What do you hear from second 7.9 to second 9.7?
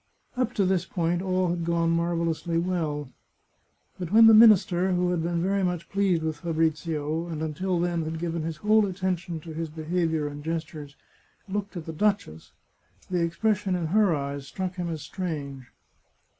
had given his whole attention to his